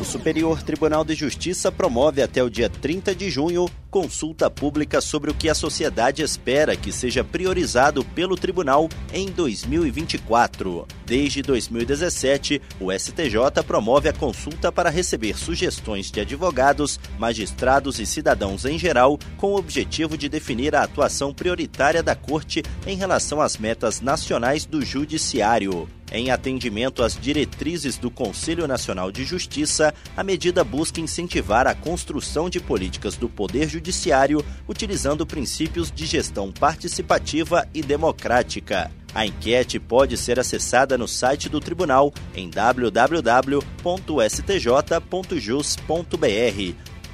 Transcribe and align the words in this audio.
O 0.00 0.04
Superior 0.04 0.62
Tribunal 0.62 1.04
de 1.04 1.12
Justiça 1.12 1.72
promove 1.72 2.22
até 2.22 2.40
o 2.40 2.48
dia 2.48 2.70
30 2.70 3.16
de 3.16 3.28
junho 3.28 3.68
consulta 3.90 4.48
pública 4.48 5.00
sobre 5.00 5.30
o 5.30 5.34
que 5.34 5.48
a 5.48 5.54
sociedade 5.54 6.22
espera 6.22 6.76
que 6.76 6.92
seja 6.92 7.24
priorizado 7.24 8.04
pelo 8.04 8.36
tribunal 8.36 8.88
em 9.12 9.26
2024. 9.26 10.86
Desde 11.04 11.42
2017, 11.42 12.62
o 12.78 12.92
STJ 12.92 13.64
promove 13.66 14.08
a 14.08 14.12
consulta 14.12 14.70
para 14.70 14.88
receber 14.88 15.36
sugestões 15.36 16.12
de 16.12 16.20
advogados, 16.20 17.00
magistrados 17.18 17.98
e 17.98 18.06
cidadãos 18.06 18.64
em 18.64 18.78
geral, 18.78 19.18
com 19.36 19.52
o 19.52 19.58
objetivo 19.58 20.16
de 20.16 20.28
definir 20.28 20.76
a 20.76 20.84
atuação 20.84 21.34
prioritária 21.34 22.04
da 22.04 22.14
Corte 22.14 22.62
em 22.86 22.96
relação 22.96 23.40
às 23.40 23.56
metas 23.56 24.00
nacionais 24.00 24.64
do 24.64 24.80
Judiciário. 24.84 25.88
Em 26.10 26.30
atendimento 26.30 27.02
às 27.02 27.14
diretrizes 27.14 27.98
do 27.98 28.10
Conselho 28.10 28.66
Nacional 28.66 29.12
de 29.12 29.24
Justiça, 29.24 29.92
a 30.16 30.24
medida 30.24 30.64
busca 30.64 31.00
incentivar 31.00 31.66
a 31.66 31.74
construção 31.74 32.48
de 32.48 32.60
políticas 32.60 33.16
do 33.16 33.28
Poder 33.28 33.68
Judiciário 33.68 34.42
utilizando 34.66 35.26
princípios 35.26 35.90
de 35.90 36.06
gestão 36.06 36.50
participativa 36.50 37.68
e 37.74 37.82
democrática. 37.82 38.90
A 39.14 39.26
enquete 39.26 39.78
pode 39.78 40.16
ser 40.16 40.38
acessada 40.38 40.96
no 40.96 41.08
site 41.08 41.48
do 41.48 41.60
tribunal 41.60 42.12
em 42.34 42.48
www.stj.jus.br. 42.48 43.68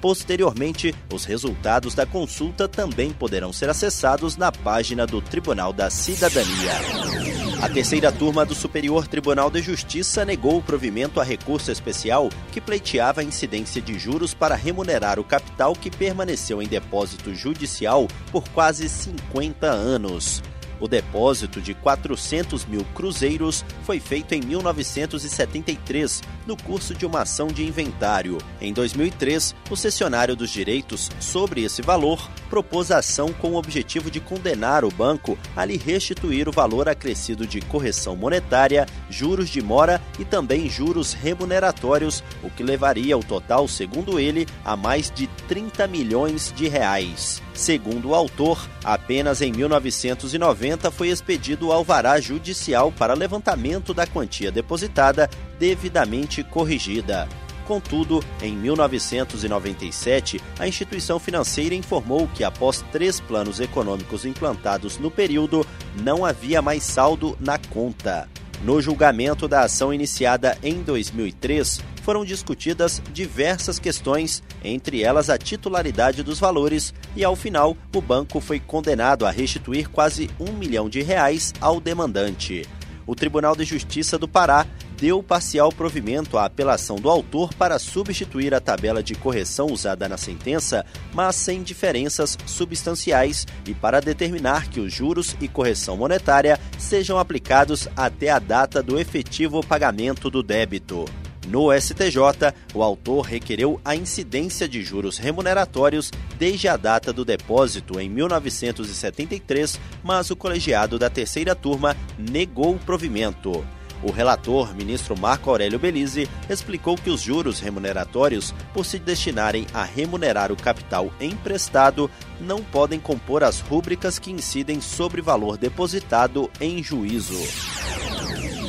Posteriormente, 0.00 0.94
os 1.12 1.24
resultados 1.24 1.94
da 1.94 2.06
consulta 2.06 2.68
também 2.68 3.10
poderão 3.10 3.52
ser 3.52 3.68
acessados 3.68 4.36
na 4.36 4.52
página 4.52 5.04
do 5.06 5.20
Tribunal 5.20 5.72
da 5.72 5.90
Cidadania. 5.90 7.27
A 7.60 7.68
terceira 7.68 8.12
turma 8.12 8.46
do 8.46 8.54
Superior 8.54 9.08
Tribunal 9.08 9.50
de 9.50 9.60
Justiça 9.60 10.24
negou 10.24 10.58
o 10.58 10.62
provimento 10.62 11.20
a 11.20 11.24
recurso 11.24 11.72
especial 11.72 12.28
que 12.52 12.60
pleiteava 12.60 13.20
a 13.20 13.24
incidência 13.24 13.82
de 13.82 13.98
juros 13.98 14.32
para 14.32 14.54
remunerar 14.54 15.18
o 15.18 15.24
capital 15.24 15.72
que 15.72 15.90
permaneceu 15.90 16.62
em 16.62 16.68
depósito 16.68 17.34
judicial 17.34 18.06
por 18.30 18.48
quase 18.50 18.88
50 18.88 19.66
anos. 19.66 20.40
O 20.78 20.86
depósito 20.86 21.60
de 21.60 21.74
400 21.74 22.64
mil 22.64 22.84
cruzeiros 22.94 23.64
foi 23.82 23.98
feito 23.98 24.36
em 24.36 24.40
1973, 24.40 26.22
no 26.48 26.56
curso 26.56 26.94
de 26.94 27.04
uma 27.04 27.20
ação 27.20 27.48
de 27.48 27.62
inventário. 27.62 28.38
Em 28.58 28.72
2003, 28.72 29.54
o 29.70 29.76
cessionário 29.76 30.34
dos 30.34 30.48
direitos 30.48 31.10
sobre 31.20 31.62
esse 31.62 31.82
valor 31.82 32.28
propôs 32.48 32.90
a 32.90 32.98
ação 32.98 33.34
com 33.34 33.50
o 33.50 33.56
objetivo 33.56 34.10
de 34.10 34.18
condenar 34.18 34.82
o 34.82 34.90
banco 34.90 35.38
a 35.54 35.62
lhe 35.66 35.76
restituir 35.76 36.48
o 36.48 36.52
valor 36.52 36.88
acrescido 36.88 37.46
de 37.46 37.60
correção 37.60 38.16
monetária, 38.16 38.86
juros 39.10 39.50
de 39.50 39.60
mora 39.60 40.00
e 40.18 40.24
também 40.24 40.70
juros 40.70 41.12
remuneratórios, 41.12 42.24
o 42.42 42.48
que 42.48 42.62
levaria 42.62 43.18
o 43.18 43.22
total, 43.22 43.68
segundo 43.68 44.18
ele, 44.18 44.46
a 44.64 44.74
mais 44.74 45.10
de 45.10 45.26
30 45.46 45.86
milhões 45.86 46.50
de 46.56 46.66
reais. 46.66 47.42
Segundo 47.52 48.10
o 48.10 48.14
autor, 48.14 48.66
apenas 48.84 49.42
em 49.42 49.52
1990 49.52 50.90
foi 50.92 51.08
expedido 51.08 51.66
o 51.66 51.72
alvará 51.72 52.20
judicial 52.20 52.90
para 52.92 53.14
levantamento 53.14 53.92
da 53.92 54.06
quantia 54.06 54.52
depositada 54.52 55.28
devidamente 55.58 56.42
corrigida. 56.42 57.28
Contudo, 57.66 58.24
em 58.40 58.56
1997, 58.56 60.40
a 60.58 60.66
instituição 60.66 61.18
financeira 61.18 61.74
informou 61.74 62.26
que, 62.34 62.42
após 62.42 62.82
três 62.90 63.20
planos 63.20 63.60
econômicos 63.60 64.24
implantados 64.24 64.96
no 64.98 65.10
período, 65.10 65.66
não 66.02 66.24
havia 66.24 66.62
mais 66.62 66.82
saldo 66.82 67.36
na 67.38 67.58
conta. 67.58 68.26
No 68.64 68.80
julgamento 68.80 69.46
da 69.46 69.64
ação 69.64 69.92
iniciada 69.92 70.56
em 70.62 70.82
2003, 70.82 71.80
foram 72.02 72.24
discutidas 72.24 73.02
diversas 73.12 73.78
questões, 73.78 74.42
entre 74.64 75.02
elas 75.02 75.28
a 75.28 75.36
titularidade 75.36 76.22
dos 76.22 76.40
valores, 76.40 76.94
e 77.14 77.22
ao 77.22 77.36
final 77.36 77.76
o 77.94 78.00
banco 78.00 78.40
foi 78.40 78.58
condenado 78.58 79.26
a 79.26 79.30
restituir 79.30 79.90
quase 79.90 80.30
um 80.40 80.52
milhão 80.52 80.88
de 80.88 81.02
reais 81.02 81.52
ao 81.60 81.78
demandante. 81.78 82.66
O 83.06 83.14
Tribunal 83.14 83.54
de 83.54 83.64
Justiça 83.64 84.18
do 84.18 84.26
Pará 84.26 84.66
deu 85.00 85.22
parcial 85.22 85.70
provimento 85.70 86.36
à 86.36 86.44
apelação 86.44 86.96
do 86.96 87.08
autor 87.08 87.54
para 87.54 87.78
substituir 87.78 88.52
a 88.52 88.60
tabela 88.60 89.02
de 89.02 89.14
correção 89.14 89.66
usada 89.66 90.08
na 90.08 90.16
sentença, 90.16 90.84
mas 91.14 91.36
sem 91.36 91.62
diferenças 91.62 92.36
substanciais, 92.44 93.46
e 93.66 93.74
para 93.74 94.00
determinar 94.00 94.68
que 94.68 94.80
os 94.80 94.92
juros 94.92 95.36
e 95.40 95.46
correção 95.46 95.96
monetária 95.96 96.58
sejam 96.78 97.18
aplicados 97.18 97.88
até 97.96 98.30
a 98.30 98.38
data 98.38 98.82
do 98.82 98.98
efetivo 98.98 99.64
pagamento 99.64 100.28
do 100.28 100.42
débito. 100.42 101.04
No 101.46 101.72
STJ, 101.72 102.52
o 102.74 102.82
autor 102.82 103.22
requereu 103.22 103.80
a 103.82 103.96
incidência 103.96 104.68
de 104.68 104.82
juros 104.82 105.16
remuneratórios 105.16 106.10
desde 106.38 106.68
a 106.68 106.76
data 106.76 107.10
do 107.10 107.24
depósito 107.24 107.98
em 107.98 108.10
1973, 108.10 109.80
mas 110.04 110.30
o 110.30 110.36
colegiado 110.36 110.98
da 110.98 111.08
terceira 111.08 111.54
turma 111.54 111.96
negou 112.18 112.74
o 112.74 112.78
provimento. 112.78 113.64
O 114.02 114.10
relator, 114.10 114.74
ministro 114.74 115.18
Marco 115.18 115.50
Aurélio 115.50 115.78
Belize, 115.78 116.28
explicou 116.48 116.96
que 116.96 117.10
os 117.10 117.20
juros 117.20 117.60
remuneratórios, 117.60 118.54
por 118.72 118.84
se 118.84 118.98
destinarem 118.98 119.66
a 119.74 119.84
remunerar 119.84 120.52
o 120.52 120.56
capital 120.56 121.12
emprestado, 121.20 122.10
não 122.40 122.62
podem 122.62 123.00
compor 123.00 123.42
as 123.42 123.60
rúbricas 123.60 124.18
que 124.18 124.30
incidem 124.30 124.80
sobre 124.80 125.20
valor 125.20 125.56
depositado 125.56 126.50
em 126.60 126.82
juízo. 126.82 127.87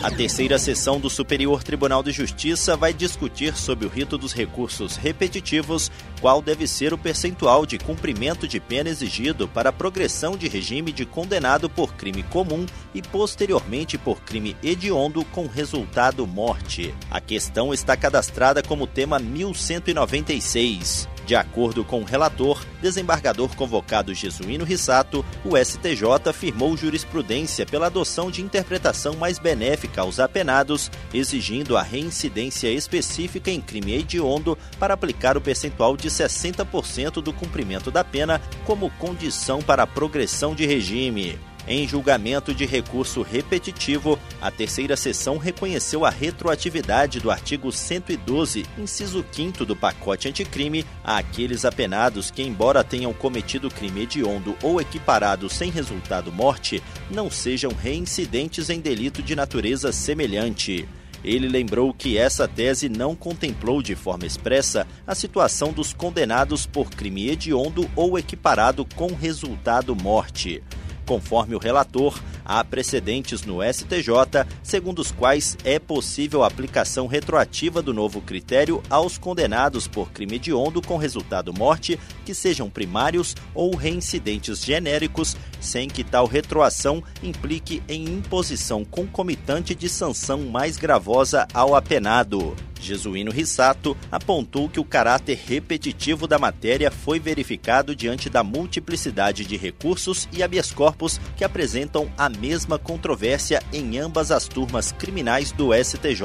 A 0.02 0.10
terceira 0.10 0.58
sessão 0.58 0.98
do 0.98 1.10
Superior 1.10 1.62
Tribunal 1.62 2.02
de 2.02 2.14
Justiça 2.14 2.78
vai 2.78 2.94
discutir 2.94 3.58
sobre 3.58 3.86
o 3.86 3.90
rito 3.90 4.18
dos 4.18 4.32
recursos 4.32 4.96
repetitivos, 4.96 5.92
qual 6.22 6.42
deve 6.42 6.66
ser 6.68 6.94
o 6.94 6.98
percentual 6.98 7.66
de 7.66 7.78
cumprimento 7.78 8.48
de 8.48 8.62
pena 8.62 8.90
exigido 8.90 9.46
para 9.46 9.72
a 9.72 9.74
progressão 9.74 10.38
de 10.38 10.48
regime 10.48 10.94
de 10.94 11.06
condenado 11.06 11.70
por 11.70 11.96
crime 11.96 12.24
comum 12.24 12.66
e 12.96 13.02
posteriormente 13.02 13.98
por 13.98 14.22
crime 14.22 14.56
hediondo 14.64 15.26
com 15.26 15.48
resultado 15.48 16.26
morte. 16.26 16.96
A 17.12 17.20
questão 17.20 17.74
está 17.74 17.98
cadastrada 17.98 18.64
como 18.64 18.88
tema 18.88 19.20
1196. 19.20 21.10
De 21.30 21.36
acordo 21.36 21.86
com 21.86 22.02
o 22.02 22.04
relator, 22.04 22.66
desembargador 22.82 23.56
convocado 23.56 24.16
Jesuíno 24.16 24.66
Rissato, 24.66 25.24
o 25.46 25.56
STJ 25.56 26.34
firmou 26.34 26.76
jurisprudência 26.76 27.68
pela 27.68 27.86
adoção 27.86 28.32
de 28.32 28.42
interpretação 28.42 29.16
mais 29.16 29.38
benéfica 29.38 30.02
aos 30.02 30.20
apenados, 30.20 30.90
exigindo 31.14 31.78
a 31.78 31.84
reincidência 31.84 32.72
específica 32.72 33.52
em 33.52 33.62
crime 33.62 33.94
hediondo 33.94 34.58
para 34.80 34.96
aplicar 34.96 35.38
o 35.38 35.42
percentual 35.42 35.96
de 35.96 36.10
60% 36.10 37.22
do 37.22 37.32
cumprimento 37.32 37.92
da 37.92 38.04
pena 38.04 38.42
como 38.66 38.90
condição 38.98 39.62
para 39.62 39.84
a 39.84 39.88
progressão 39.88 40.56
de 40.56 40.66
regime. 40.66 41.38
Em 41.70 41.88
julgamento 41.88 42.52
de 42.52 42.66
recurso 42.66 43.22
repetitivo, 43.22 44.18
a 44.42 44.50
terceira 44.50 44.98
sessão 44.98 45.38
reconheceu 45.38 46.04
a 46.04 46.10
retroatividade 46.10 47.20
do 47.20 47.30
artigo 47.30 47.72
112, 47.72 48.66
inciso 48.76 49.24
5 49.32 49.64
do 49.66 49.76
pacote 49.76 50.28
anticrime, 50.28 50.84
àqueles 51.04 51.66
apenados 51.66 52.32
que, 52.32 52.42
embora 52.42 52.84
tenham 52.84 53.14
cometido 53.14 53.70
crime 53.70 54.02
hediondo 54.02 54.58
ou 54.64 54.82
equiparado 54.82 55.48
sem 55.48 55.70
resultado 55.70 56.32
morte, 56.32 56.82
não 57.12 57.30
sejam 57.30 57.70
reincidentes 57.72 58.72
em 58.72 58.80
delito 58.80 59.22
de 59.22 59.36
natureza 59.36 59.92
semelhante. 59.92 60.90
Ele 61.24 61.48
lembrou 61.48 61.94
que 61.94 62.18
essa 62.18 62.48
tese 62.48 62.90
não 62.90 63.16
contemplou 63.16 63.84
de 63.84 63.94
forma 63.94 64.26
expressa 64.26 64.88
a 65.06 65.14
situação 65.14 65.72
dos 65.72 65.94
condenados 65.94 66.66
por 66.66 66.90
crime 66.90 67.30
hediondo 67.30 67.88
ou 67.96 68.18
equiparado 68.18 68.88
com 68.96 69.14
resultado 69.14 69.96
morte. 69.96 70.64
Conforme 71.10 71.56
o 71.56 71.58
relator, 71.58 72.22
há 72.46 72.64
precedentes 72.64 73.42
no 73.42 73.64
STJ, 73.64 74.46
segundo 74.62 75.00
os 75.00 75.12
quais 75.12 75.58
é 75.64 75.80
possível 75.80 76.44
a 76.44 76.48
aplicação 76.48 77.08
retroativa 77.08 77.82
do 77.82 77.96
novo 77.96 78.22
critério 78.22 78.84
aos 78.92 79.18
condenados 79.18 79.88
por 79.88 80.12
crime 80.12 80.36
hediondo 80.36 80.84
com 80.84 80.98
resultado 80.98 81.52
morte 81.52 82.00
que 82.24 82.36
sejam 82.36 82.70
primários 82.70 83.36
ou 83.56 83.76
reincidentes 83.76 84.64
genéricos, 84.64 85.36
sem 85.60 85.88
que 85.88 86.04
tal 86.04 86.28
retroação 86.28 87.04
implique 87.24 87.82
em 87.90 88.04
imposição 88.04 88.86
concomitante 88.86 89.74
de 89.74 89.90
sanção 89.90 90.44
mais 90.44 90.78
gravosa 90.78 91.48
ao 91.56 91.74
apenado. 91.74 92.56
Jesuíno 92.80 93.32
Rissato 93.32 93.96
apontou 94.12 94.70
que 94.70 94.80
o 94.80 94.86
caráter 94.86 95.40
repetitivo 95.46 96.28
da 96.28 96.40
matéria 96.40 96.90
foi 96.90 97.20
verificado 97.20 97.96
diante 97.96 98.30
da 98.30 98.44
multiplicidade 98.44 99.46
de 99.46 99.58
recursos 99.58 100.28
e 100.32 100.42
habeas 100.42 100.72
corpus 100.72 101.20
que 101.36 101.44
apresentam 101.44 102.12
a 102.18 102.30
mesma 102.30 102.80
controvérsia 102.80 103.62
em 103.74 103.98
ambas 103.98 104.32
as 104.32 104.48
turmas 104.48 104.92
criminais 104.92 105.52
do 105.52 105.70
STJ. 105.74 106.24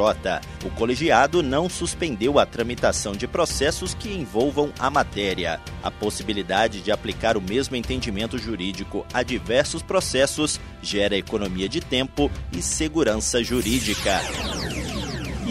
O 0.64 0.70
colegiado 0.70 1.42
não 1.42 1.68
suspendeu 1.68 2.38
a 2.38 2.46
tramitação 2.46 3.12
de 3.12 3.26
processos 3.26 3.94
que 3.94 4.08
envolvam 4.08 4.72
a 4.78 4.88
matéria. 4.88 5.60
A 5.82 5.90
possibilidade 5.90 6.80
de 6.80 6.90
aplicar 6.90 7.36
o 7.36 7.42
mesmo 7.42 7.76
entendimento 7.76 8.38
jurídico 8.38 9.04
a 9.12 9.22
diversos 9.22 9.82
processos 9.82 10.60
gera 10.82 11.16
economia 11.16 11.68
de 11.68 11.80
tempo 11.80 12.30
e 12.52 12.62
segurança 12.62 13.42
jurídica. 13.42 14.20